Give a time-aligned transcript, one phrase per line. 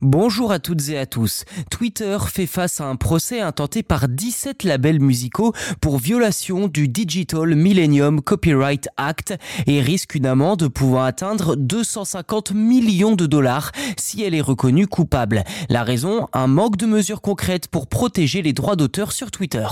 [0.00, 1.44] Bonjour à toutes et à tous.
[1.72, 7.56] Twitter fait face à un procès intenté par 17 labels musicaux pour violation du Digital
[7.56, 9.34] Millennium Copyright Act
[9.66, 15.42] et risque une amende pouvant atteindre 250 millions de dollars si elle est reconnue coupable.
[15.68, 19.66] La raison, un manque de mesures concrètes pour protéger les droits d'auteur sur Twitter.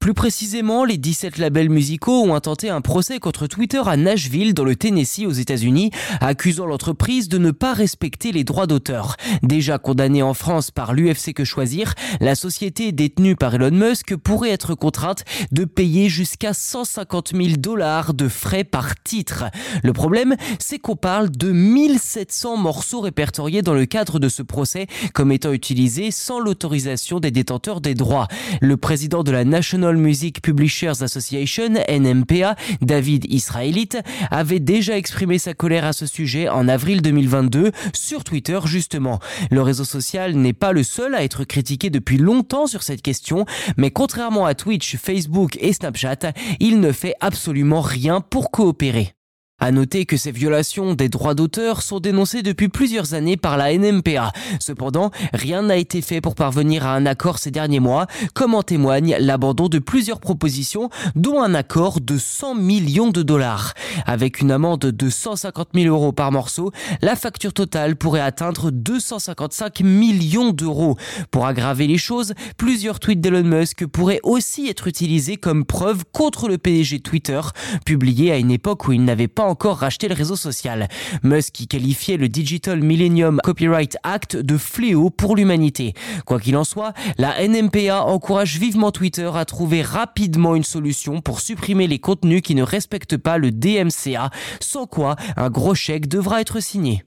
[0.00, 4.64] Plus précisément, les 17 labels musicaux ont intenté un procès contre Twitter à Nashville, dans
[4.64, 5.90] le Tennessee, aux États-Unis,
[6.22, 9.16] accusant l'entreprise de ne pas respecter les droits d'auteur.
[9.42, 14.48] Déjà condamnée en France par l'UFC Que Choisir, la société détenue par Elon Musk pourrait
[14.48, 19.44] être contrainte de payer jusqu'à 150 000 dollars de frais par titre.
[19.84, 24.86] Le problème, c'est qu'on parle de 1700 morceaux répertoriés dans le cadre de ce procès
[25.12, 28.28] comme étant utilisés sans l'autorisation des détenteurs des droits.
[28.62, 33.98] Le président de la National Music Publishers Association, NMPA, David Israelite,
[34.30, 39.20] avait déjà exprimé sa colère à ce sujet en avril 2022 sur Twitter justement.
[39.50, 43.44] Le réseau social n'est pas le seul à être critiqué depuis longtemps sur cette question,
[43.76, 49.14] mais contrairement à Twitch, Facebook et Snapchat, il ne fait absolument rien pour coopérer.
[49.60, 53.76] À noter que ces violations des droits d'auteur sont dénoncées depuis plusieurs années par la
[53.76, 54.32] NMPA.
[54.58, 58.62] Cependant, rien n'a été fait pour parvenir à un accord ces derniers mois, comme en
[58.62, 63.74] témoigne l'abandon de plusieurs propositions, dont un accord de 100 millions de dollars.
[64.06, 66.72] Avec une amende de 150 000 euros par morceau,
[67.02, 70.96] la facture totale pourrait atteindre 255 millions d'euros.
[71.30, 76.48] Pour aggraver les choses, plusieurs tweets d'Elon Musk pourraient aussi être utilisés comme preuve contre
[76.48, 77.40] le PDG Twitter,
[77.84, 80.88] publié à une époque où il n'avait pas encore racheté le réseau social.
[81.22, 85.94] Musk y qualifiait le Digital Millennium Copyright Act de fléau pour l'humanité.
[86.24, 91.40] Quoi qu'il en soit, la NMPA encourage vivement Twitter à trouver rapidement une solution pour
[91.40, 96.40] supprimer les contenus qui ne respectent pas le DMCA, sans quoi un gros chèque devra
[96.40, 97.04] être signé.